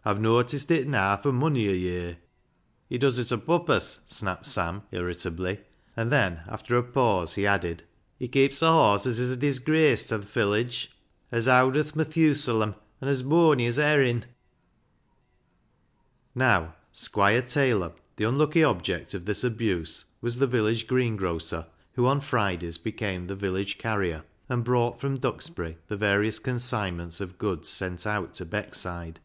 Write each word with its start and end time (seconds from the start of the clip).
"Aw've 0.06 0.20
noaticed 0.20 0.70
it 0.70 0.86
naa 0.86 1.16
fur 1.16 1.32
mony 1.32 1.66
a 1.68 1.72
ye'r."" 1.74 2.16
He 2.90 2.96
does 2.98 3.18
it 3.18 3.32
o' 3.32 3.38
pupuss," 3.38 4.00
snapped 4.06 4.46
Sam 4.46 4.82
irrit 4.92 5.26
ably; 5.26 5.60
and 5.96 6.10
then, 6.10 6.42
after 6.46 6.76
a 6.76 6.82
pause, 6.82 7.34
he 7.34 7.46
added," 7.46 7.84
He 8.18 8.28
keeps 8.28 8.60
a 8.60 8.70
horse 8.70 9.06
as 9.06 9.18
is 9.18 9.32
a 9.32 9.36
disgrace 9.36 10.06
ta 10.08 10.18
th' 10.18 10.24
village. 10.24 10.90
As 11.32 11.48
owd 11.48 11.76
as 11.76 11.92
Mathusalam 11.92 12.74
an' 13.00 13.08
as 13.08 13.22
booany 13.22 13.66
as 13.66 13.78
a 13.78 13.82
herrin'." 13.86 14.24
Now, 16.34 16.76
Squire 16.92 17.42
Taylor, 17.42 17.92
the 18.16 18.24
unlucky 18.24 18.64
object 18.64 19.12
of 19.14 19.24
this 19.24 19.42
abuse, 19.42 20.06
was 20.20 20.36
the 20.38 20.46
village 20.46 20.86
greengrocer, 20.86 21.66
who 21.92 22.06
on 22.06 22.20
Fridays 22.20 22.78
became 22.78 23.26
the 23.26 23.36
village 23.36 23.78
carrier, 23.78 24.24
and 24.50 24.64
brought 24.64 25.00
from 25.00 25.18
Duxbury 25.18 25.76
the 25.88 25.96
various 25.96 26.38
consignments 26.38 27.20
of 27.22 27.38
goods 27.38 27.68
sent 27.70 28.06
out 28.06 28.34
to 28.34 28.44
Beckside. 28.46 29.16